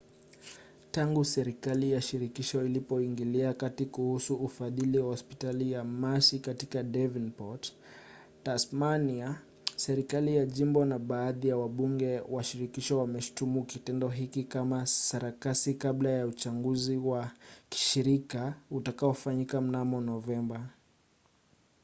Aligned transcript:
tangu 0.91 1.25
serikali 1.25 1.91
ya 1.91 2.01
shirikisho 2.01 2.65
ilipoingilia 2.65 3.53
kati 3.53 3.85
kuhusu 3.85 4.35
ufadhili 4.35 4.99
wa 4.99 5.05
hospitali 5.05 5.71
ya 5.71 5.83
mersey 5.83 6.39
katika 6.39 6.83
davenport 6.83 7.73
tasmania 8.43 9.41
serikali 9.75 10.35
ya 10.35 10.45
jimbo 10.45 10.85
na 10.85 10.99
baadhi 10.99 11.47
ya 11.47 11.57
wabunge 11.57 12.19
wa 12.19 12.43
shirikisho 12.43 12.99
wameshutumu 12.99 13.63
kitendo 13.63 14.07
hiki 14.09 14.43
kama 14.43 14.85
sarakasi 14.85 15.73
kabla 15.73 16.09
ya 16.09 16.27
uchaguzi 16.27 16.97
wa 16.97 17.31
kishirika 17.69 18.55
utakaofanyika 18.71 19.61
mnamo 19.61 20.01
novemba 20.01 20.69